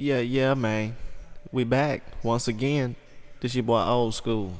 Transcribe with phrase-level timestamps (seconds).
[0.00, 0.94] Yeah, yeah, man.
[1.50, 2.94] We back once again.
[3.40, 4.54] This your boy Old School.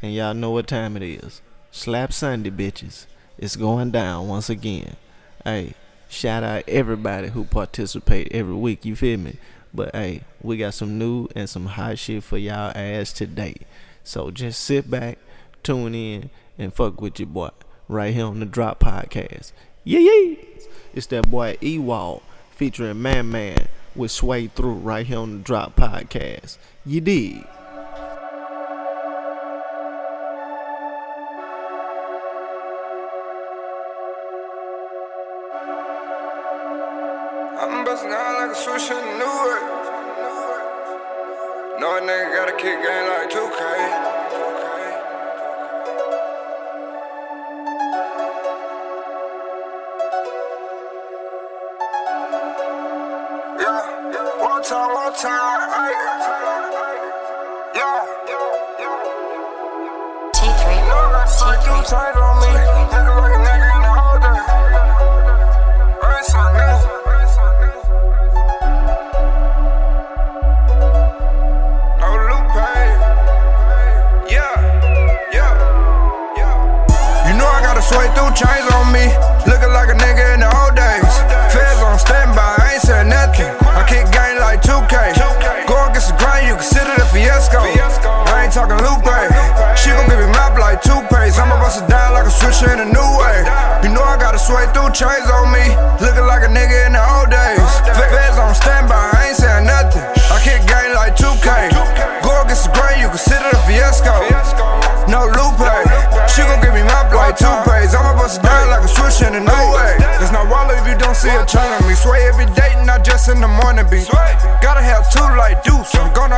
[0.00, 1.42] And y'all know what time it is.
[1.72, 3.06] Slap Sunday, bitches.
[3.36, 4.94] It's going down once again.
[5.42, 5.74] Hey,
[6.08, 9.36] shout out everybody who participate every week, you feel me?
[9.74, 13.56] But hey, we got some new and some hot shit for y'all ass today.
[14.04, 15.18] So just sit back,
[15.64, 17.50] tune in, and fuck with your boy
[17.88, 19.50] right here on the Drop Podcast.
[19.82, 20.36] Yeah, yeah.
[20.94, 22.22] It's that boy Ewald
[22.52, 23.66] featuring Man Man
[23.96, 26.58] with Sway Through right here on the Drop Podcast.
[26.84, 27.46] You dig?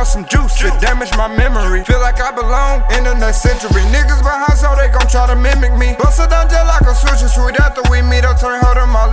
[0.07, 0.55] Some juice.
[0.63, 1.83] It damaged my memory.
[1.83, 3.83] Feel like I belong in the next century.
[3.91, 5.95] Niggas behind so they gon' try to mimic me.
[5.99, 8.23] Bust it down just like a switch and sweet after we meet.
[8.23, 9.11] I'll turn her to my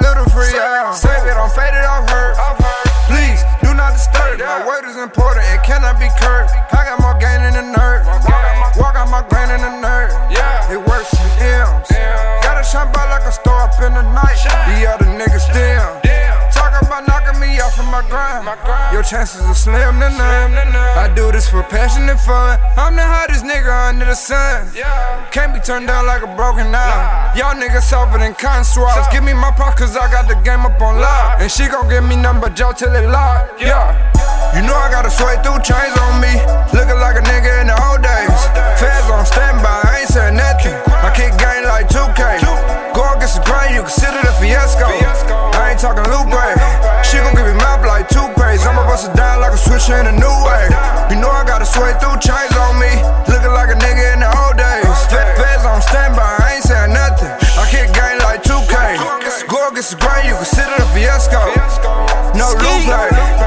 [19.04, 20.56] chances are slim to none.
[20.97, 22.59] I do this for passion and fun.
[22.76, 24.72] I'm the hottest nigga under the sun.
[25.31, 27.34] Can't be turned down like a broken eye.
[27.37, 29.06] Y'all niggas softer than cotton swabs.
[29.12, 31.41] Give me my props cause I got the game up on lock.
[31.41, 33.60] And she gon' give me number Joe till it lock.
[33.60, 33.93] Yeah.
[34.56, 36.32] You know I gotta sweat through chains on me.
[36.72, 38.41] Looking like a nigga in the old days.
[38.81, 40.75] Feds on standby, I ain't saying nothing.
[40.88, 42.53] I kick game like 2K.
[42.94, 44.87] Go against the grind, you consider the fiasco.
[44.87, 46.31] I ain't talking Lupe.
[47.03, 48.62] She gon' give me map like toothpaste.
[48.66, 50.65] I'ma bust it down like a switcher in a new way.
[51.10, 52.91] You know I got a sweat through chains on me.
[53.27, 54.87] Looking like a nigga in the old days.
[55.10, 56.38] Fe- Feds on standby,
[59.84, 61.44] Go against the grind, you consider the fiasco.
[62.32, 62.88] No Lupe.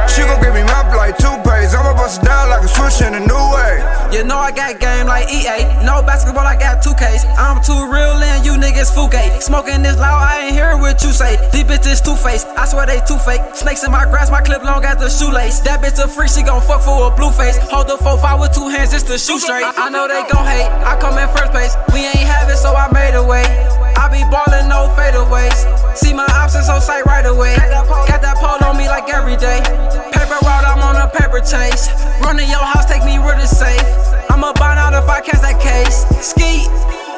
[0.06, 1.74] She gon' give me map like toothpaste.
[1.74, 3.82] I'ma bust it down like a switch in a new way.
[4.14, 5.66] You know I got game like EA.
[5.82, 7.26] No basketball, I got 2Ks.
[7.42, 9.42] I'm too real and you niggas fuke.
[9.42, 11.42] Smoking this loud, I ain't hear what you say.
[11.52, 12.46] These bitches two faced.
[12.54, 13.42] I swear they two fake.
[13.56, 15.62] Snakes in my grass, my clip long as the shoelace.
[15.62, 17.58] That bitch a freak, she gon' fuck for a blue face.
[17.74, 19.66] Hold the 4-5 with two hands just to shoot straight.
[19.66, 20.70] I, I know they gon' hate.
[20.86, 21.74] I come in first place.
[21.92, 23.44] We ain't have it, so I made a way.
[23.98, 25.58] I be ballin', no fadeaways.
[25.98, 27.56] See my options on sight right away.
[28.08, 29.60] Got that pole on me like every day.
[30.14, 31.90] Paper route, I'm on a paper chase.
[32.22, 33.82] Run to your house, take me real it's safe.
[34.30, 36.06] I'ma bind out if I catch that case.
[36.22, 36.70] Ski.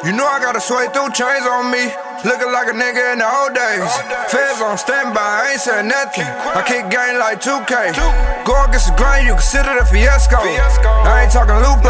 [0.08, 2.09] You know I got a sweat through chains on me.
[2.20, 3.88] Looking like a nigga in the old days.
[4.28, 6.28] Feds on standby, I ain't saying nothing.
[6.28, 7.96] I kick game like 2K.
[8.44, 10.36] Go against the grain, you consider the fiasco.
[10.36, 11.88] I ain't talking Lupe.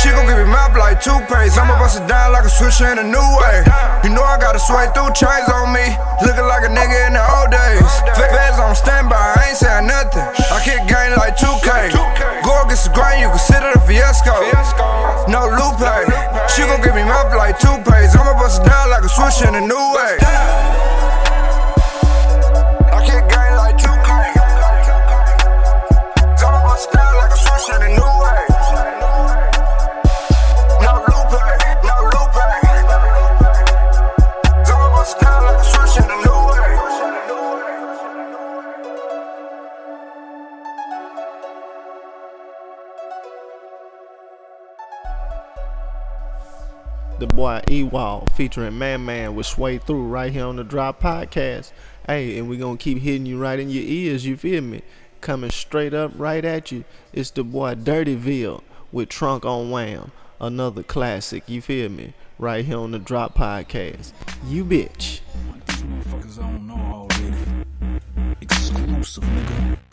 [0.00, 1.60] She gon' give me map like toothpaste.
[1.60, 3.60] I'ma bust it down like a switcher in a new way.
[4.00, 5.84] You know I got a sway through chains on me.
[6.24, 7.92] Looking like a nigga in the old days.
[8.16, 10.24] Feds on standby, I ain't saying nothing.
[10.24, 11.92] I kick game like 2K.
[12.48, 14.40] Go against the grain, you consider the fiasco.
[15.28, 15.84] No Lupe.
[16.54, 18.18] She gon' give me map like toothpaste.
[18.18, 20.89] I'ma bust it down like a switch in a new way.
[47.20, 51.70] The boy Ewald featuring Man Man with Sway Through right here on the Drop Podcast.
[52.06, 54.82] Hey, and we gonna keep hitting you right in your ears, you feel me?
[55.20, 56.84] coming straight up right at you.
[57.12, 58.62] It's the boy Dirtyville
[58.92, 60.12] with Trunk on Wham.
[60.40, 62.14] Another classic, you feel me?
[62.38, 64.12] Right here on the Drop Podcast.
[64.46, 65.20] You bitch.
[68.40, 69.89] Exclusive, nigga.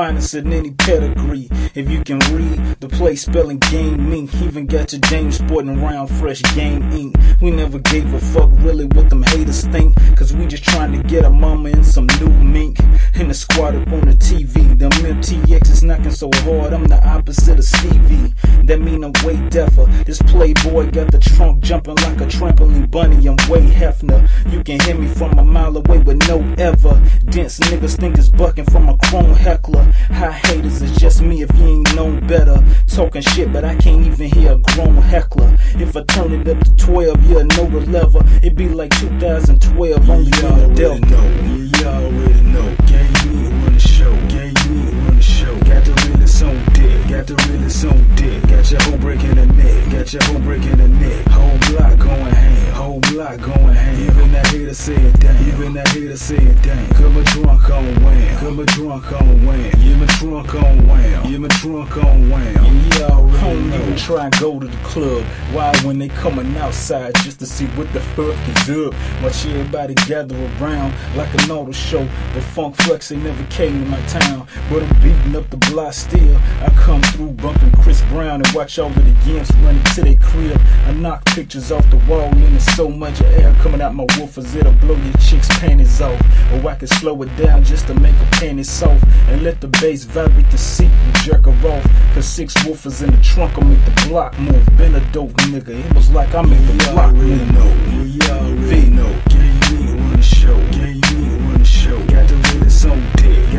[0.00, 1.46] Finest in any pedigree.
[1.74, 6.42] If you can read play spelling game mink, even got your James sporting around fresh
[6.54, 7.16] game ink.
[7.40, 9.96] We never gave a fuck really what them haters think.
[10.16, 12.78] Cause we just trying to get a mama in some new mink.
[13.14, 14.78] In the squad up on the TV.
[14.78, 18.34] Them MTX is knocking so hard, I'm the opposite of Stevie.
[18.64, 19.86] That mean I'm way deafer.
[20.04, 23.26] This playboy got the trunk jumping like a trampoline bunny.
[23.26, 24.28] I'm way Hefner.
[24.52, 27.00] You can hear me from a mile away with no ever.
[27.30, 29.82] Dense niggas think it's bucking from a chrome heckler.
[30.08, 32.62] High haters, it's just me if you ain't known better.
[32.88, 35.56] Talking shit, but I can't even hear a grown heckler.
[35.76, 38.22] If I turn it up to 12, yeah, know the level.
[38.38, 41.00] It'd be like 2012, only You on the Delta.
[41.06, 41.26] know.
[41.54, 42.76] You already know.
[42.86, 44.12] Gang me run the show.
[44.28, 45.54] Gang me run the show.
[45.60, 47.08] Got the realest on deck.
[47.08, 48.42] Got the realest on deck.
[48.50, 49.90] Got your whole breaking the neck.
[49.92, 51.26] Got your whole breaking the neck.
[51.28, 52.69] Whole block going ham.
[52.80, 54.00] Whole block going ham.
[54.00, 55.48] Even that hater say it damn.
[55.48, 56.88] Even that hater say it damn.
[56.94, 58.38] Come a drunk on wham.
[58.38, 59.72] Come a drunk on wham.
[59.80, 61.30] Yeah, my trunk on wham.
[61.30, 62.54] Yeah, my trunk on wham.
[62.64, 65.22] You already don't even try and go to the club.
[65.52, 68.94] Why when they coming outside just to see what the fuck is up?
[69.22, 72.08] Watch everybody gather around like an auto show.
[72.32, 74.48] But Funk Flex they never came to my town.
[74.70, 76.36] But I'm beating up the block still.
[76.62, 80.16] I come through bumping Chris Brown and watch all of the yams running to their
[80.16, 80.58] crib.
[80.86, 84.54] I knock pictures off the wall and there's so much air coming out my woofers
[84.54, 86.20] it'll blow your chick's panties off.
[86.52, 89.68] Or I can slow it down just to make her panties soft and let the
[89.68, 91.84] bass vibrate the seat and jerk her off.
[92.14, 94.64] Cause six woofers in the trunk will make the block move.
[94.76, 97.52] Been a dope nigga, it was like I made the block move.
[97.52, 98.30] Know.
[98.30, 99.39] Already know.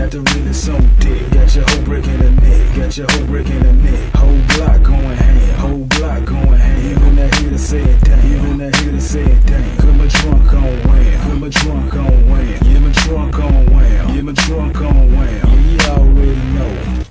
[0.01, 1.31] Got the realest on deck.
[1.31, 2.75] Got your whole breaking the neck.
[2.75, 4.13] Got your whole breaking the neck.
[4.15, 5.59] Whole block going ham.
[5.59, 6.91] Whole block going ham.
[6.91, 8.09] Even that hater say it.
[8.09, 9.77] Even that hater say it damn.
[9.77, 11.29] Put my trunk on wham.
[11.29, 12.47] Put my trunk on wham.
[12.65, 14.15] Yeah, my trunk on wham.
[14.15, 15.47] Yeah, my trunk on wham.
[15.47, 17.10] Yeah, you already know.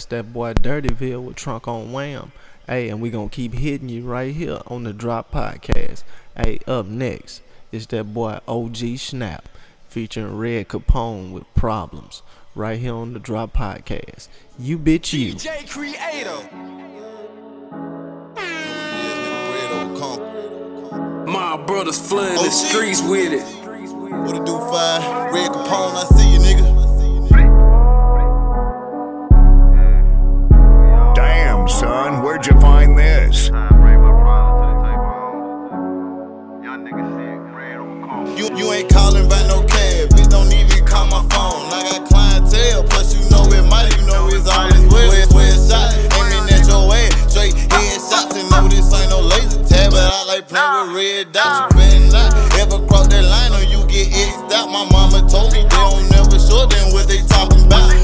[0.00, 2.32] That's that boy Dirtyville with Trunk on Wham.
[2.66, 6.04] Hey, and we gonna keep hitting you right here on the Drop Podcast.
[6.34, 9.46] Hey, up next is that boy OG Snap
[9.90, 12.22] featuring Red Capone with Problems.
[12.54, 14.28] Right here on the Drop Podcast.
[14.58, 15.34] You bitch you.
[15.34, 16.48] DJ Creator.
[21.30, 23.44] My brothers flooding the streets with it.
[24.24, 25.34] What it do, five?
[25.34, 26.79] Red Capone, I see you, nigga.
[31.70, 33.48] Son, where'd you find this?
[38.36, 40.28] You, you ain't calling about no cab, bitch.
[40.28, 41.70] Don't even call my phone.
[41.72, 45.10] I got clientele, plus you know it might, you know it's this well.
[45.10, 47.30] West, west shot, aiming at your ass.
[47.30, 51.32] Straight headshots, and know this ain't no laser tag, but I like playing with red
[51.32, 51.74] dots.
[51.74, 54.68] You better not ever cross that line or you get X'd out.
[54.68, 57.99] My mama told me they don't never show them what they talking about.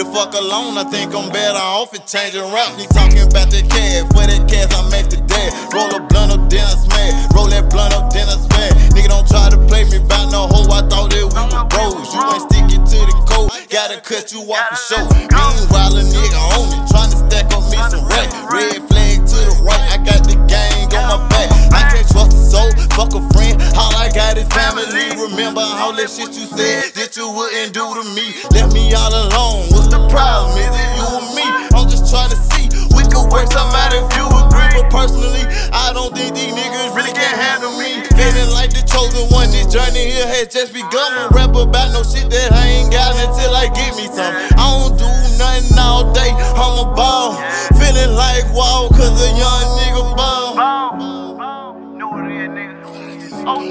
[0.00, 2.80] The fuck alone, I think I'm better off it changing routes.
[2.80, 5.50] He talking about that cash, for that cash I make dead.
[5.76, 7.12] Roll a blunt up, then I smash.
[7.36, 8.72] Roll that blunt up, then I smash.
[8.96, 12.08] Nigga don't try to play me about no hoe, I thought that we were bros.
[12.16, 15.04] You ain't sticking to the code, gotta cut you off for show.
[15.36, 18.32] Meanwhile, a nigga on it, trying to stack on me some rack.
[18.48, 21.52] Red flag to the right, I got the gang on my back.
[21.76, 25.12] I can't trust a soul, fuck a friend, all I got is family.
[25.28, 26.88] Remember all that shit you said
[27.20, 28.32] you wouldn't do to me.
[28.56, 30.56] Left me all alone, what's the problem?
[30.56, 31.44] Is it you or me?
[31.76, 34.72] I'm just trying to see, we could work something out if you agree.
[34.72, 38.00] But personally, I don't think these niggas really can handle me.
[38.16, 41.12] Feeling like the chosen one, this journey here has just begun.
[41.20, 44.32] Won't rap about no shit that I ain't got until I get me some.
[44.56, 45.04] I don't do
[45.36, 47.36] nothing all day, I'm a ball.
[47.76, 50.56] Feeling like wow, cause a young nigga ball.
[50.56, 50.80] I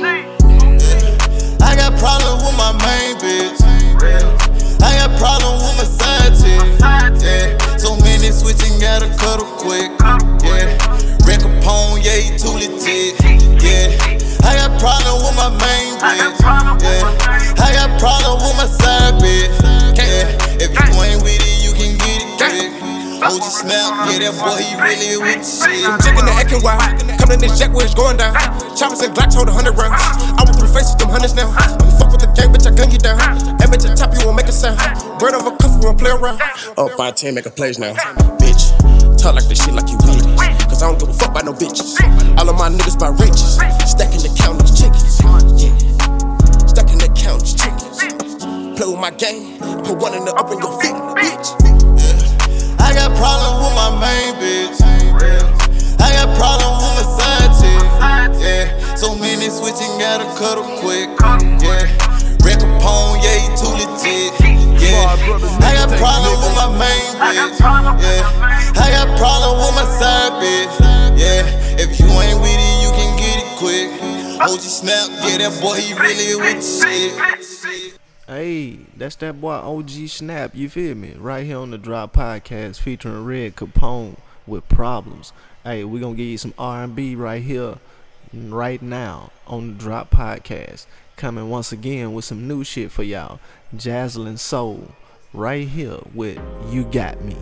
[0.01, 0.28] got
[1.99, 3.59] problems with my main bitch.
[4.81, 6.63] I got problems with my side chick.
[7.19, 7.77] Yeah.
[7.77, 9.91] So many switching, gotta cut her quick.
[10.41, 10.79] Yeah.
[11.27, 13.19] Rick Capone, yeah, he too legit.
[13.59, 13.91] Yeah.
[14.47, 16.39] I got problems with my main bitch.
[16.79, 17.59] Yeah.
[17.59, 18.48] I got problems with
[23.29, 25.86] OG snap, yeah, that boy, he really with shit.
[26.01, 26.81] Chicken the acting wild.
[27.21, 28.33] Coming in this jet where it's going down.
[28.74, 30.01] Choppers and Glocks hold a hundred rounds.
[30.33, 31.53] I went through the faces, them hundreds now.
[31.53, 33.21] I'm fuck with the gang, bitch, I gun you down.
[33.62, 34.81] And bitch, I top you won't make a sound.
[35.29, 36.41] Of a cuff, we won't play around.
[36.75, 37.93] Up by 10, make a plays now.
[38.41, 38.74] Bitch,
[39.21, 40.25] talk like this shit like you with it.
[40.65, 42.01] Cause I don't give a fuck about no bitches.
[42.39, 43.62] All of my niggas by riches.
[43.86, 45.21] Stacking the count of chickens.
[45.62, 45.69] Yeah.
[46.65, 48.01] Stacking the count of chickens.
[48.74, 49.59] Play with my game.
[49.86, 50.98] Put one in the up in your feet,
[60.09, 61.07] gotta cut her quick.
[61.61, 61.85] Yeah,
[62.41, 64.33] Rick Capone, yeah, he too legit.
[64.81, 65.05] Yeah,
[65.61, 67.59] I got problems with my main bitch.
[67.61, 70.73] Yeah, I got problems with my side bitch.
[71.13, 71.45] Yeah,
[71.77, 73.89] if you ain't with it, you can get it quick.
[74.41, 77.99] OG Snap, yeah, that boy, he really with the shit.
[78.25, 81.13] Hey, that's that boy OG Snap, you feel me?
[81.19, 85.33] Right here on the Drop Podcast featuring Red Capone with problems.
[85.63, 87.75] Hey, we gonna give you some R&B right here,
[88.33, 90.86] right now on the Drop Podcast.
[91.15, 93.39] Coming once again with some new shit for y'all.
[93.75, 94.91] Jazzlin Soul,
[95.33, 97.36] right here with You Got Me.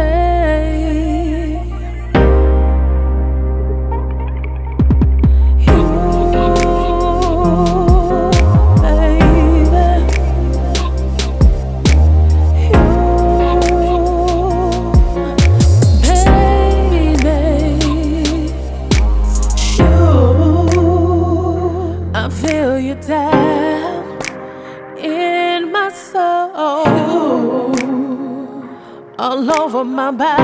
[0.00, 0.27] I
[30.12, 30.37] my body,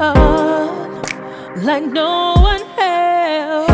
[0.00, 1.02] on
[1.64, 3.70] like no one else.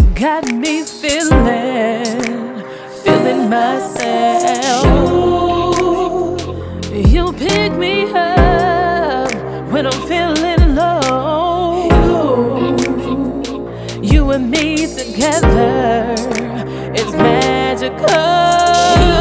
[0.00, 2.04] You got me feeling,
[3.02, 4.84] feeling myself.
[6.92, 9.32] You pick me up
[9.72, 11.88] when I'm feeling low.
[14.02, 16.14] You and me together,
[16.94, 19.13] it's magical.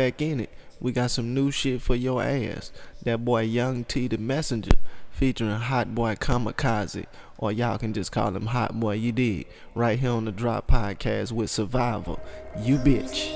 [0.00, 0.48] Back in it.
[0.80, 2.72] We got some new shit for your ass.
[3.02, 4.78] That boy Young T the Messenger
[5.10, 7.04] featuring Hot Boy Kamikaze.
[7.36, 9.44] Or y'all can just call him Hot Boy, you did.
[9.74, 12.18] Right here on the Drop Podcast with Survival.
[12.58, 13.28] You bitch.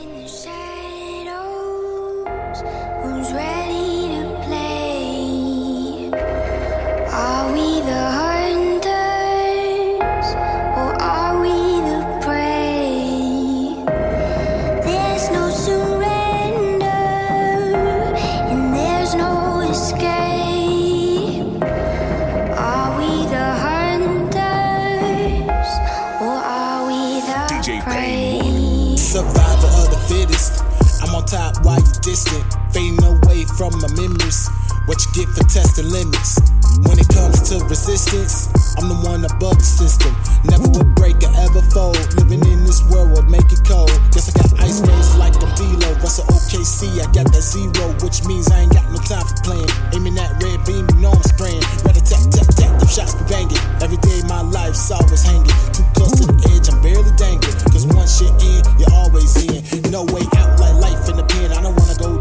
[33.70, 34.48] From my memories.
[34.84, 36.36] What you get for testing limits.
[36.84, 40.12] When it comes to resistance, I'm the one above the system.
[40.44, 41.96] Never would break or ever fold.
[42.20, 43.88] Living in this world would make it cold.
[44.12, 45.96] Guess I got ice waves like I'm Velo.
[46.04, 49.70] Russell OKC, I got that zero, which means I ain't got no time for playing.
[49.96, 51.64] Aiming that red beam, you know I'm spraying.
[51.88, 53.64] Rather tap, tap, tap, them shots be banging.
[53.80, 55.48] Every day my life's always hanging.
[55.72, 57.56] Too close to the edge, I'm barely dangling.
[57.72, 59.64] Cause once you're in, you're always in.
[59.88, 61.54] No way out like life in the pen.
[61.56, 62.13] I don't wanna go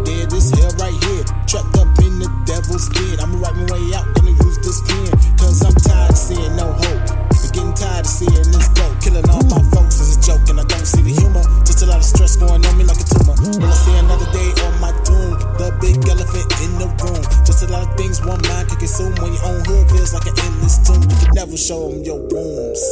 [0.44, 1.24] this hell right here.
[1.48, 3.20] Trapped up in the devil's den.
[3.20, 5.12] I'ma write my way out, gonna use this pen.
[5.40, 7.04] Cause I'm tired of seeing no hope.
[7.32, 8.86] I'm getting tired of seeing this go.
[9.00, 11.44] Killing all my folks is a joke, and I don't see the humor.
[11.64, 13.36] Just a lot of stress going on me like a tumor.
[13.40, 15.40] Will I see another day on my doom?
[15.60, 17.24] The big elephant in the room.
[17.48, 20.28] Just a lot of things one mind can consume when your own hood feels like
[20.28, 21.04] an endless tomb.
[21.04, 22.84] You can never show them your wounds.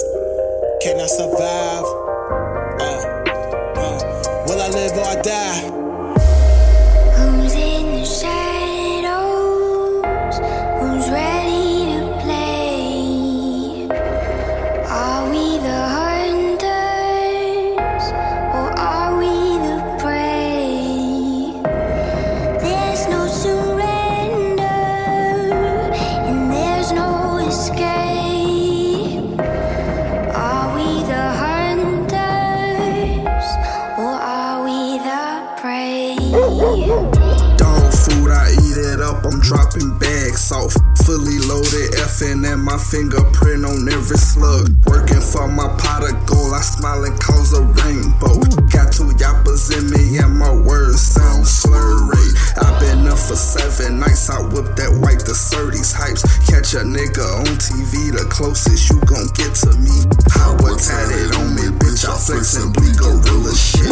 [0.79, 2.20] Can I survive?
[41.11, 44.71] Fully loaded, FN and my fingerprint on every slug.
[44.87, 48.39] Working for my pot of gold, I smile and cause a rainbow.
[48.71, 52.31] Got two yappers in me, and my words sound slurry.
[52.63, 56.23] i been up for seven nights, I whip that white the 30s hypes.
[56.47, 60.07] Catch a nigga on TV, the closest you gon' get to me.
[60.63, 63.90] Boy tatted on me, bitch, I flex and bleed gorilla shit.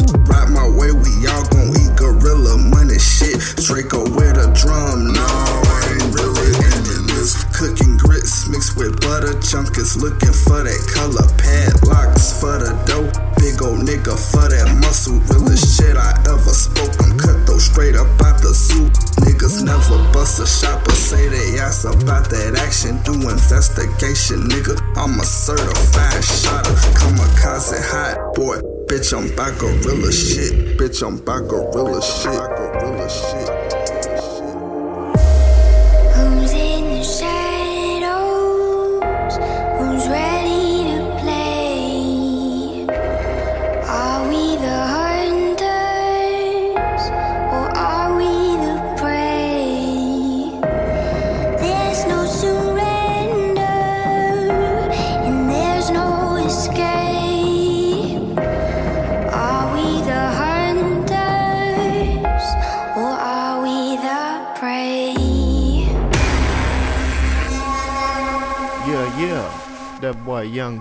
[31.00, 32.34] Bitch, I'm by gorilla shit.
[32.34, 33.39] Gorilla shit.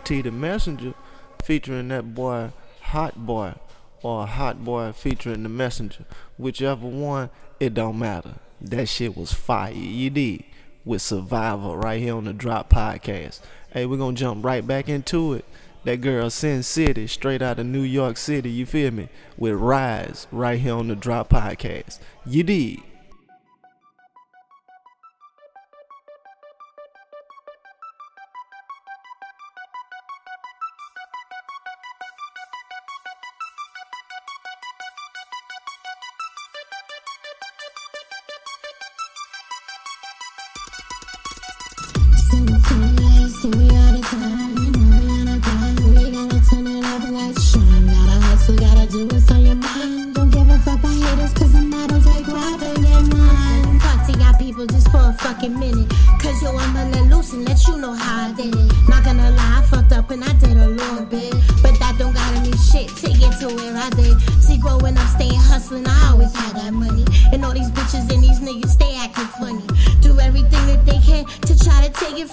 [0.09, 0.95] T the Messenger
[1.45, 3.53] featuring that boy Hot Boy
[4.01, 6.07] or Hot Boy featuring the Messenger.
[6.39, 7.29] Whichever one,
[7.61, 8.37] it don't matter.
[8.59, 9.71] That shit was fire.
[9.71, 10.45] You did.
[10.87, 13.41] With Survivor right here on the Drop Podcast.
[13.71, 15.45] Hey, we're gonna jump right back into it.
[15.85, 19.11] That girl Sin City, straight out of New York City, you feel me?
[19.37, 21.99] With Rise right here on the Drop Podcast.
[22.25, 22.79] You did.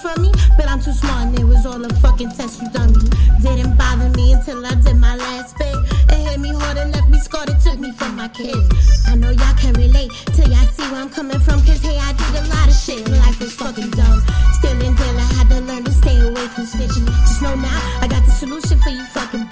[0.06, 0.30] From me.
[0.56, 3.02] But I'm too smart and it was all a fucking test you dummy.
[3.42, 5.74] Didn't bother me until I did my last bit.
[6.14, 7.50] It hit me hard and left me scarred.
[7.50, 8.68] It took me from my kids.
[9.08, 11.58] I know y'all can relate till y'all see where I'm coming from.
[11.66, 13.02] Cause hey, I did a lot of shit.
[13.22, 14.20] Life was fucking dumb.
[14.58, 17.06] Still until I had to learn to stay away from snitches.
[17.26, 19.45] Just know now I got the solution for you fucking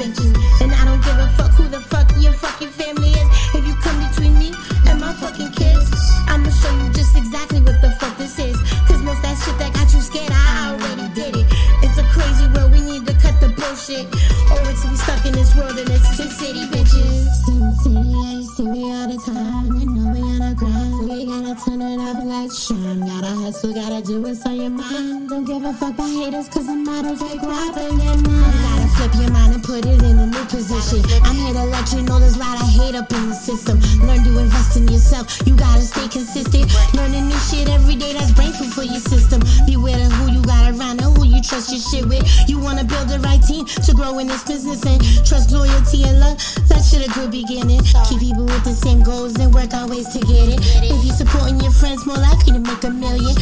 [25.65, 28.53] give a fuck about haters, cause take right in your mind.
[28.61, 31.01] Gotta flip your mind and put it in a new position.
[31.25, 33.81] I'm here to let you know there's a lot of hate up in the system.
[34.05, 36.69] Learn to invest in yourself, you gotta stay consistent.
[36.93, 39.41] Learning new shit every day, that's brain food for your system.
[39.67, 42.25] Beware of who you got around and who you trust your shit with.
[42.49, 46.21] You wanna build the right team to grow in this business and trust, loyalty, and
[46.21, 46.37] love.
[46.69, 47.81] That shit a good beginning.
[48.09, 50.61] Keep people with the same goals and work on ways to get it.
[50.85, 53.33] If you're supporting your friends, more likely to make a million.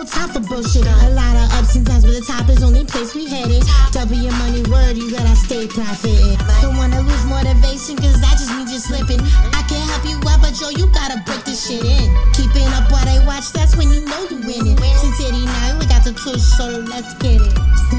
[0.00, 0.86] No time for bullshit.
[0.86, 3.62] A lot of ups and downs, but the top is only place we headed.
[3.92, 6.38] Double your money word, you gotta stay profiting.
[6.62, 9.20] Don't wanna lose motivation, cause that just means you're slipping.
[9.52, 12.08] I can't help you out, but yo, you gotta break this shit in.
[12.32, 14.78] Keeping up while they watch, that's when you know you winning.
[14.96, 17.89] Sin City now, we got the tush, so let's get it.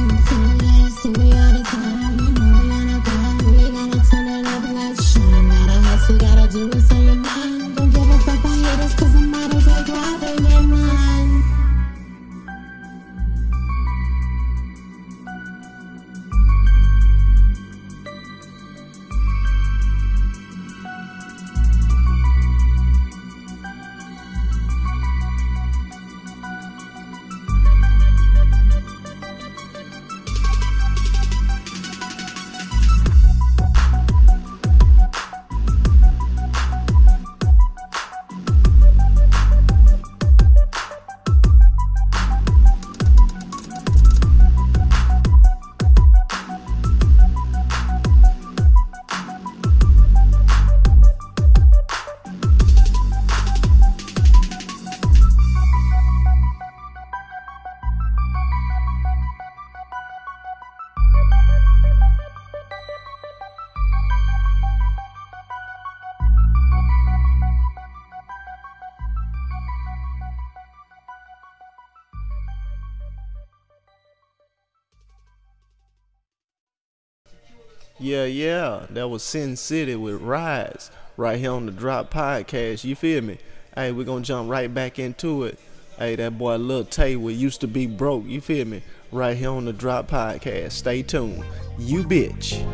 [78.01, 78.87] Yeah, yeah.
[78.89, 82.83] That was Sin City with Rise right here on the Drop Podcast.
[82.83, 83.37] You feel me?
[83.75, 85.59] Hey, we're gonna jump right back into it.
[85.99, 88.25] Hey, that boy Lil Tay we used to be broke.
[88.25, 88.81] You feel me?
[89.11, 90.71] Right here on the Drop Podcast.
[90.71, 91.43] Stay tuned.
[91.77, 92.65] You bitch.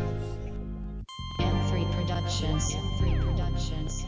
[1.38, 2.72] M3 Productions.
[2.72, 4.06] M3 Productions.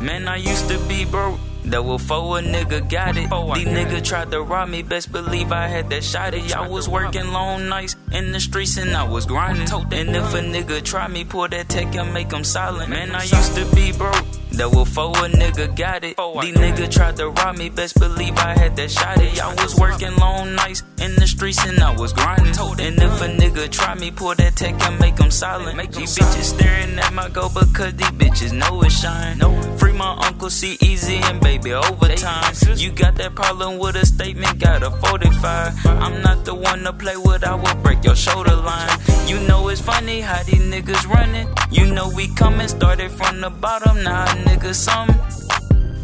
[0.00, 1.38] Man, I used to be broke.
[1.72, 3.30] That was for a nigga got it.
[3.30, 6.54] These nigga tried to rob me, best believe I had that shot it.
[6.54, 9.66] I was working long nights in the streets and I was grinding.
[9.72, 12.90] And if a nigga try me, pull that tech and make him silent.
[12.90, 14.22] Man, I used to be broke.
[14.52, 16.16] That was for a nigga got it.
[16.16, 19.40] These nigga tried to rob me, best believe I had that shot it.
[19.40, 22.54] I was working long nights in the streets and I was grinding.
[22.80, 25.76] And if a nigga try me, pull that tech and make him silent.
[25.92, 29.38] These bitches staring at my go because these bitches know it's shine.
[29.78, 32.54] Free my uncle, see easy and baby overtime.
[32.76, 35.86] You got that problem with a statement, got a 45.
[35.86, 38.98] I'm not the one to play with, I will break your shoulder line.
[39.26, 41.48] You know it's funny how these niggas running.
[41.70, 45.16] You know we coming, started from the bottom, now a nigga something.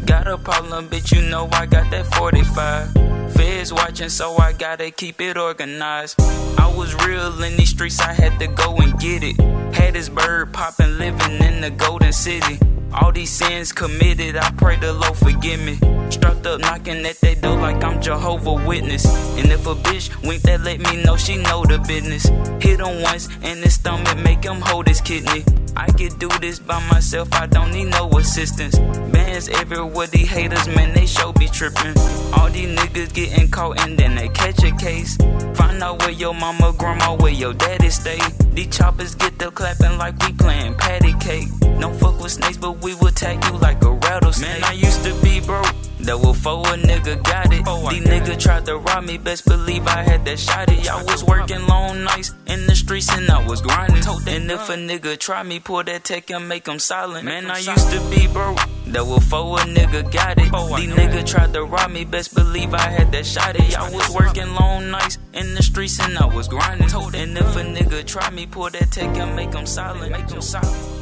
[0.05, 3.33] Got a problem, bitch, you know I got that 45.
[3.33, 6.19] Feds watching, so I gotta keep it organized.
[6.59, 9.39] I was real in these streets, I had to go and get it.
[9.73, 12.59] Had this bird living in the Golden City.
[12.93, 15.98] All these sins committed, I pray the Lord forgive me.
[16.09, 19.05] Strapped up, knocking at that door like I'm Jehovah Witness.
[19.37, 22.25] And if a bitch wink, that let me know she know the business.
[22.63, 25.43] Hit him once in his stomach, make him hold his kidney.
[25.75, 28.77] I can do this by myself, I don't need no assistance.
[29.13, 31.97] Bands everywhere, these haters, man, they show be trippin'.
[32.33, 35.15] All these niggas getting caught and then they catch a case.
[35.53, 38.19] Find out where your mama, grandma, where your daddy stay.
[38.51, 41.47] These choppers get the clapping like we playing patty cake.
[41.77, 44.61] No fuck with snakes, but we will tag you like a rattlesnake.
[44.61, 45.67] Man, I used to be broke.
[46.03, 47.65] Double four, a nigga got it.
[47.65, 50.89] These niggas tried to rob me, best believe I had that shot it.
[50.89, 54.03] I was working long nights in the streets and I was grinding.
[54.27, 57.25] And if a nigga try me, pull that tech and make him silent.
[57.25, 58.59] Man, I used to be broke.
[58.91, 60.51] Double four, a nigga got it.
[60.51, 63.77] These niggas tried to rob me, best believe I had that shot it.
[63.77, 66.89] I was working long nights in the streets and I was grinding.
[66.89, 70.11] And if a nigga try me, pull that tech and make him silent.
[70.11, 70.98] Make him silent.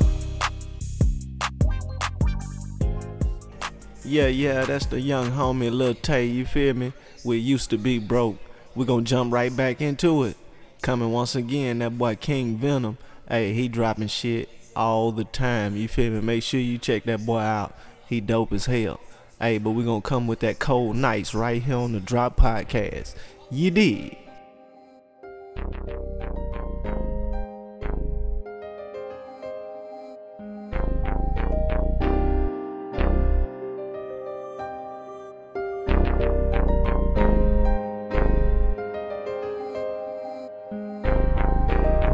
[4.07, 6.93] Yeah, yeah, that's the young homie Lil Tay, you feel me?
[7.25, 8.37] We used to be broke.
[8.73, 10.37] we gonna jump right back into it.
[10.81, 12.97] Coming once again, that boy King Venom.
[13.27, 16.21] Hey, he dropping shit all the time, you feel me?
[16.21, 17.77] Make sure you check that boy out.
[18.07, 19.01] He dope as hell.
[19.41, 23.13] Hey, but we gonna come with that cold nights right here on the Drop Podcast.
[23.51, 24.15] You did.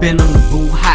[0.03, 0.92] Been on the boo you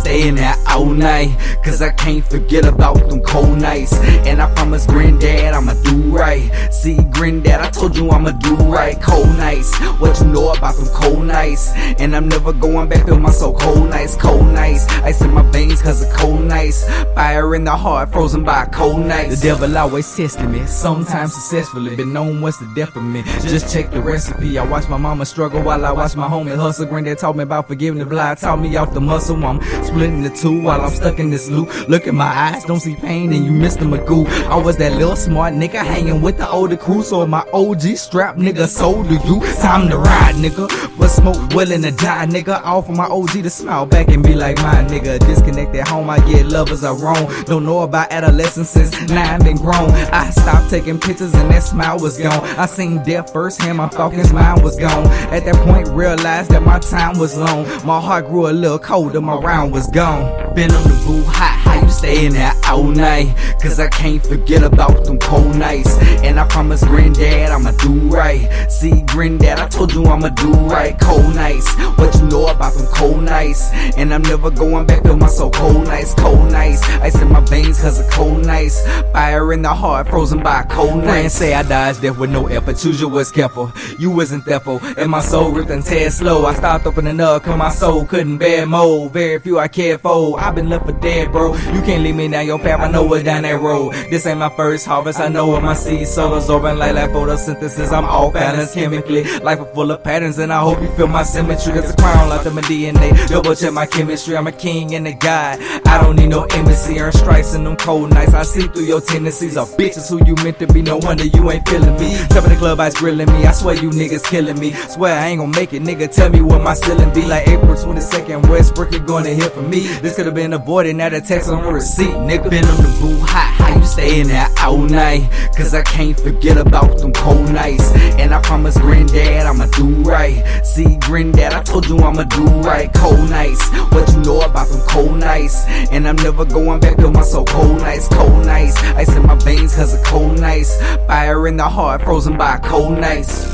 [0.00, 1.36] staying there all night?
[1.64, 3.92] Cause I can't forget about them cold nights.
[4.26, 6.50] And I promise granddad I'ma do right.
[6.72, 9.00] See, granddad, I told you I'ma do right.
[9.00, 11.72] Cold nights, what you know about them cold nights?
[12.00, 14.86] And I'm never going back to my soul cold nights, cold nights.
[15.04, 16.88] Ice in my veins cause of cold nights.
[17.14, 19.40] Fire in the heart, frozen by cold nights.
[19.40, 21.96] The devil always testing me, sometimes successfully.
[21.96, 23.22] Been known what's the death of me.
[23.42, 24.58] Just check the recipe.
[24.58, 26.86] I watch my mama struggle while I watch my homie hustle.
[26.86, 29.36] Granddad taught me about forgiving the blind, taught me off the muscle.
[29.44, 29.60] I'm
[29.90, 31.88] splitting the two while I'm stuck in this loop.
[31.88, 34.26] Look at my eyes, don't see pain, and you missed the Magoo.
[34.46, 38.36] I was that little smart nigga hanging with the older crew, so my OG strap
[38.36, 39.40] nigga sold to you.
[39.60, 40.68] Time to ride, nigga.
[40.98, 42.64] But smoke willing to die, nigga.
[42.64, 45.18] All for my OG to smile back and be like, my nigga.
[45.20, 47.26] Disconnect at home, I get lovers are wrong.
[47.44, 49.90] Don't know about adolescence since nine been grown.
[50.12, 52.44] I stopped taking pictures and that smile was gone.
[52.58, 55.06] I seen death firsthand, my Falcon's mind was gone.
[55.34, 57.64] At that point, realized that my time was long.
[57.84, 60.54] My heart grew a little colder, my round was gone.
[60.54, 63.36] Been on the boo hot, you staying there all night?
[63.60, 65.98] Cause I can't forget about them cold nights.
[66.24, 68.48] And I promise granddad I'ma do right.
[68.70, 70.98] See, granddad, I told you I'ma do right.
[70.98, 73.70] Cold nights, what you know about them cold nights?
[73.98, 76.82] And I'm never going back to my so cold nights, cold nights.
[77.00, 78.80] Ice in my veins cause of cold nights.
[79.12, 81.34] Fire in the heart, frozen by cold nights.
[81.34, 82.78] Say I dodged death with no effort.
[82.78, 83.70] Choose you was careful.
[83.98, 84.80] You wasn't thereful.
[84.96, 86.46] And my soul ripped and tear slow.
[86.46, 89.10] I stopped opening up cause my soul couldn't bear more.
[89.10, 90.40] Very few I cared for.
[90.40, 91.54] I've been left for dead, bro.
[91.74, 92.80] You can't lead me down your path.
[92.80, 93.94] I know what's down that road.
[94.10, 95.18] This ain't my first harvest.
[95.18, 97.92] I know what my seeds soul absorbing like like photosynthesis.
[97.92, 99.24] I'm all balanced chemically.
[99.40, 101.72] Life is full of patterns, and I hope you feel my symmetry.
[101.72, 103.28] It's a crown like my DNA.
[103.28, 104.36] Double check my chemistry.
[104.36, 105.58] I'm a king and a god.
[105.86, 107.00] I don't need no embassy.
[107.00, 108.34] Earn strikes in them cold nights.
[108.34, 109.56] I see through your tendencies.
[109.56, 110.82] Of bitches who you meant to be.
[110.82, 112.16] No wonder you ain't feeling me.
[112.28, 113.46] Top of the club, ice grilling me.
[113.46, 114.70] I swear you niggas killing me.
[114.72, 116.08] Swear I ain't gonna make it, nigga.
[116.14, 117.22] Tell me what my ceiling be.
[117.22, 119.88] Like April 22nd, Westbrook, you gonna hear from me.
[120.02, 120.94] This could have been avoided.
[120.94, 122.50] Now the text on receipt, nigga.
[122.50, 123.54] Been on the boo hot.
[123.56, 125.30] How you staying there all night?
[125.56, 127.90] Cause I can't forget about them cold nights.
[128.20, 130.44] And I promise granddad I'ma do right.
[130.62, 132.92] See, granddad, I told you I'ma do right.
[132.94, 135.64] Cold nights, what you know about them cold nights?
[135.90, 138.76] And I'm never going back to my so cold nights, cold nights.
[139.00, 140.76] Ice in my veins cause of cold nights.
[141.06, 143.46] Fire in the heart, frozen by cold nights.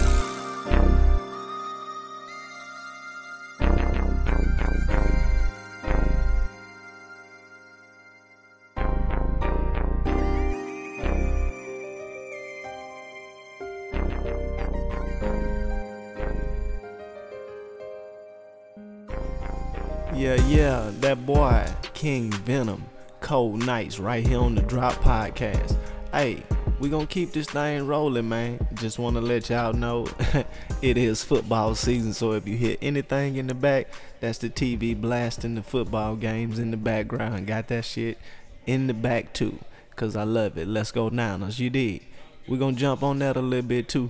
[20.17, 22.83] Yeah, yeah, that boy, King Venom,
[23.21, 25.77] Cold Nights, right here on the Drop Podcast.
[26.11, 26.43] Hey,
[26.81, 28.67] we gonna keep this thing rolling, man.
[28.77, 30.09] Just wanna let y'all know
[30.81, 33.89] it is football season, so if you hear anything in the back,
[34.21, 37.47] that's the TV blasting the football games in the background.
[37.47, 38.17] Got that shit
[38.65, 39.59] in the back too,
[39.97, 40.67] cause I love it.
[40.67, 42.01] Let's go Niners, you did.
[42.49, 44.09] we gonna jump on that a little bit too,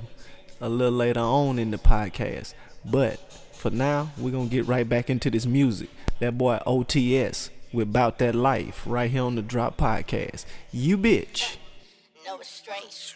[0.61, 2.55] a little later on in the podcast.
[2.85, 3.19] But
[3.57, 5.89] for now, we're gonna get right back into this music.
[6.21, 10.45] That boy OTS with About That Life right here on the Drop Podcast.
[10.73, 11.57] You bitch.
[12.27, 13.07] No restraints.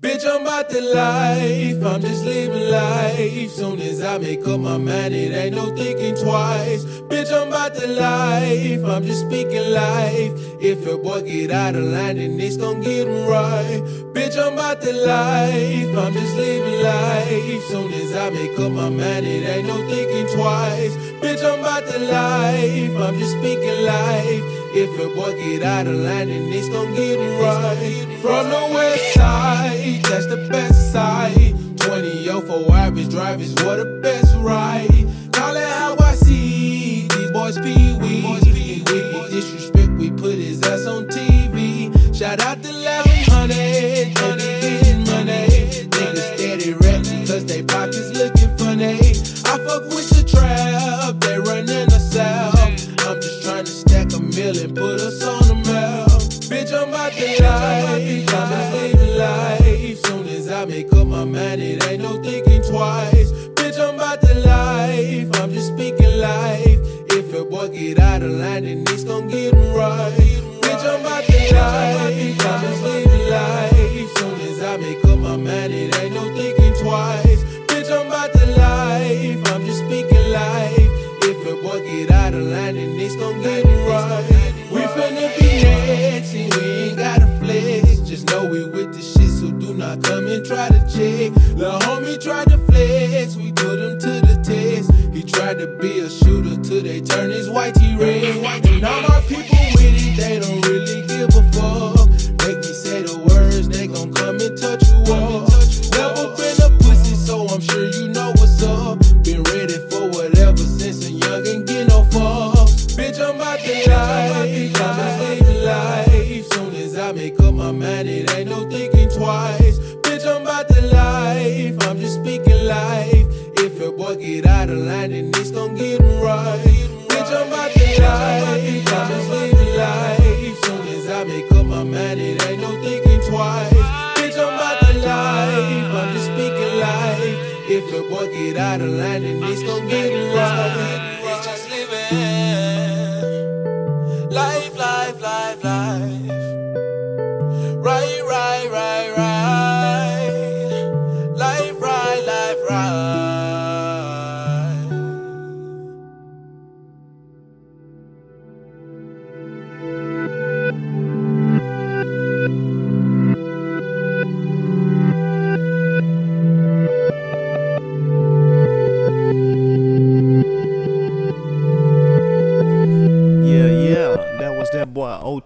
[0.00, 1.84] Bitch, I'm about the life.
[1.84, 3.50] I'm just living life.
[3.50, 6.84] Soon as I make up my mind, it ain't no thinking twice.
[7.08, 8.84] Bitch, I'm about the life.
[8.84, 10.32] I'm just speaking life.
[10.60, 13.82] If your boy get out of line, then it's gon' get him right.
[14.42, 15.96] I'm about the life.
[15.96, 17.62] I'm just living life.
[17.68, 20.96] Soon as I make up my mind, it ain't no thinking twice.
[21.22, 22.96] Bitch, I'm about the life.
[22.96, 24.42] I'm just speaking life.
[24.74, 28.18] If a boy get out of line, then it's gon' get him right.
[28.20, 31.54] From the west side, that's the best side.
[31.76, 35.06] 20 04 average drivers, what the best ride.
[35.32, 38.24] Call it how I see these boys pee wee.
[38.24, 38.82] If he
[39.30, 41.92] disrespect, we put his ass on TV.
[42.14, 43.01] Shout out to 1100,
[61.24, 63.30] my mind, it ain't no thinking twice.
[63.54, 66.80] Bitch, I'm about to life, I'm just speaking life.
[67.10, 70.12] If a boy get out of line, then it's gon' get him right.
[70.62, 74.18] Bitch, I'm about to life, I'm just living life.
[74.18, 77.44] Soon as I make up my mind, it ain't no thinking twice.
[77.70, 80.90] Bitch, I'm about to life, I'm just speaking life.
[81.22, 84.52] If a boy get out of line, then it's gon' get him right.
[84.72, 85.52] We finna be
[86.34, 88.00] and we ain't gotta flex.
[88.08, 91.11] Just know we with the shit, so do not come and try to check.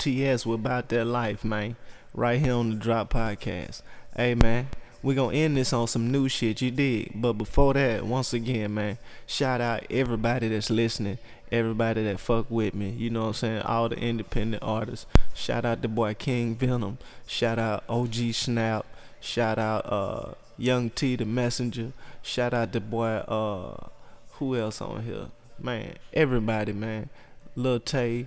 [0.06, 1.74] OTS with About That Life, man.
[2.14, 3.82] Right here on the Drop Podcast.
[4.16, 4.68] Hey, man.
[5.02, 7.10] we going to end this on some new shit, you dig?
[7.14, 11.18] But before that, once again, man, shout out everybody that's listening.
[11.50, 12.90] Everybody that fuck with me.
[12.90, 13.62] You know what I'm saying?
[13.62, 15.06] All the independent artists.
[15.34, 16.98] Shout out the boy King Venom.
[17.26, 18.86] Shout out OG Snap.
[19.20, 21.92] Shout out uh Young T the Messenger.
[22.22, 23.88] Shout out the boy uh
[24.32, 25.26] who else on here?
[25.58, 27.10] Man, everybody, man.
[27.54, 28.26] Lil Tay.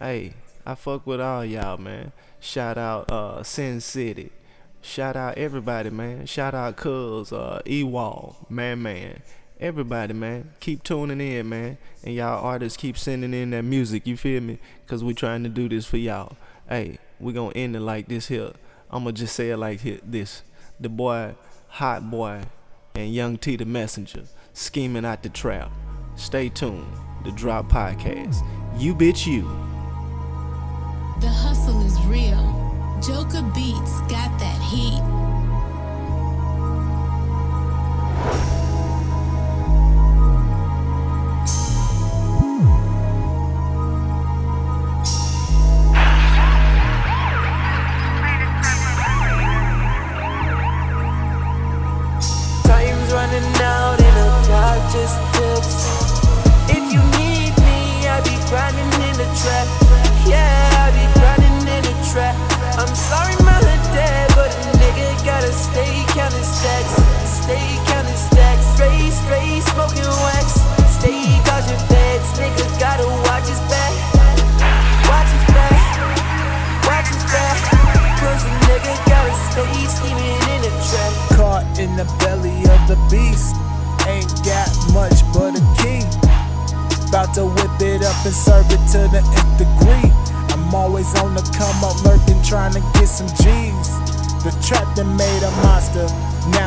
[0.00, 0.34] Hey,
[0.66, 2.10] I fuck with all y'all, man.
[2.40, 4.32] Shout out uh Sin City.
[4.82, 6.26] Shout out everybody, man.
[6.26, 9.22] Shout out Cuz, uh E-Wall, Man Man.
[9.60, 10.50] Everybody, man.
[10.58, 11.78] Keep tuning in, man.
[12.02, 14.58] And y'all artists keep sending in that music, you feel me?
[14.88, 16.36] Cause we trying to do this for y'all.
[16.68, 18.50] Hey, we gonna end it like this here.
[18.90, 20.42] I'ma just say it like this.
[20.80, 21.36] The boy,
[21.68, 22.42] Hot Boy,
[22.96, 25.70] and Young T the Messenger, scheming out the trap.
[26.16, 26.92] Stay tuned.
[27.24, 28.36] The Drop Podcast.
[28.78, 29.75] You bitch you.
[31.20, 32.44] The hustle is real.
[33.00, 35.25] Joker Beats got that heat.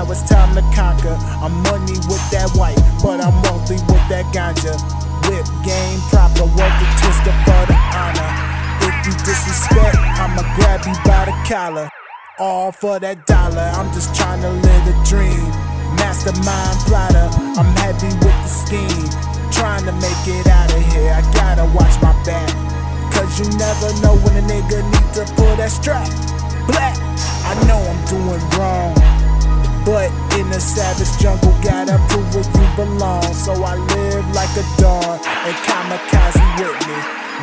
[0.10, 1.14] Now it's time to conquer.
[1.38, 4.74] I'm money with that white, but I'm wealthy with that ganja.
[5.30, 8.30] Whip game proper, work the twister for the honor.
[8.90, 11.94] If you disrespect, I'ma grab you by the collar.
[12.40, 15.46] All for that dollar, I'm just trying to live a dream.
[16.02, 19.06] Mastermind plotter, I'm happy with the scheme.
[19.54, 22.50] Trying to make it out of here, I gotta watch my back.
[23.14, 26.10] Cause you never know when a nigga need to pull that strap.
[26.66, 26.98] Black,
[27.46, 29.09] I know I'm doing wrong.
[29.90, 33.26] But in the savage jungle, gotta prove where you belong.
[33.34, 36.98] So I live like a dawn and kamikaze with me.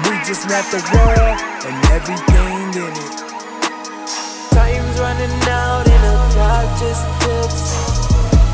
[0.06, 3.18] We just want the world and everything in it.
[4.54, 7.66] Time's running out and the clock just ticks.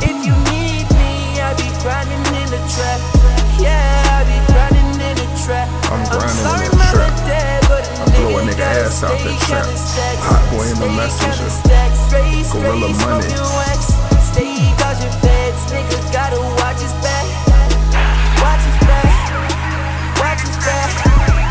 [0.08, 2.96] If you need me, I be grinding in the trap.
[3.60, 5.68] Yeah, I be grinding in the trap.
[5.92, 6.71] I'm grinding in sorry,
[8.42, 9.66] a nigga ass out that trap.
[10.26, 11.30] Hot boy in the messenger.
[11.30, 11.98] counting stacks.
[12.06, 13.30] Straight, Gorilla money.
[14.30, 15.62] Stay dodging feds.
[15.70, 17.26] Nigga gotta watch his back.
[18.42, 19.10] Watch his back.
[20.18, 20.90] Watch his back.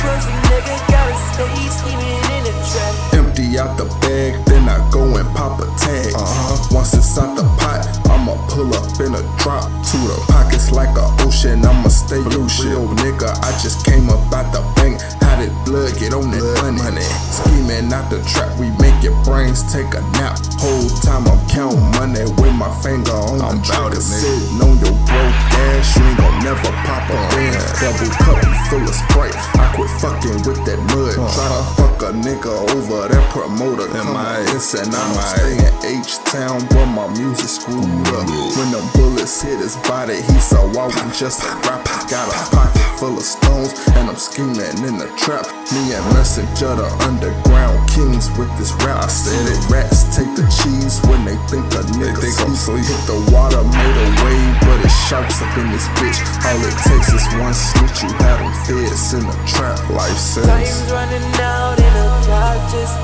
[0.01, 2.93] Pussy nigga gotta stay scheming in the trap.
[3.13, 6.13] Empty out the bag, then I go and pop a tag.
[6.15, 6.75] Uh-huh.
[6.75, 10.91] Once it's out the pot, I'ma pull up in a drop to the pockets like
[10.97, 11.63] a ocean.
[11.63, 13.31] I'ma stay blue real nigga.
[13.43, 14.99] I just came up out the bank.
[15.21, 17.05] How did blood get on that money?
[17.31, 20.39] Scheming out the trap, we make your brains take a nap.
[20.59, 24.01] Whole time I'm counting money with my finger on the trigger.
[24.01, 25.41] Sitting on your broke
[25.71, 27.53] ass, you ain't gon' never pop a in.
[27.79, 29.60] Double cup you full of Sprite.
[29.81, 31.17] Quit fucking with that mud.
[31.17, 33.89] Try to fuck a nigga over that promoter.
[33.97, 34.37] Am I?
[34.53, 38.29] Listen, I'm staying in H Town, but my music screwed mm, up.
[38.61, 41.97] When the bullets hit his body, he saw I was just a rapper.
[42.13, 45.49] Got a pocket full of stones, and I'm scheming in the trap.
[45.73, 49.01] Me and Messenger, the underground kings with this rap.
[49.01, 52.85] I said it, rats take the cheese when they think a nigga think I'm sleep.
[52.85, 56.21] Hit the water, made a wave, but it sharks up in this bitch.
[56.45, 59.70] All it takes is one snitch, you had them feds in the trap.
[59.89, 60.47] Life sense.
[60.47, 62.97] Time's running out and clock just.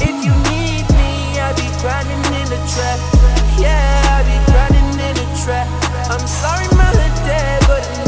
[0.00, 2.98] If you need me, I be grinding in trap.
[3.58, 5.68] Yeah, I be grinding in trap.
[6.10, 8.03] I'm sorry, mother, dad, but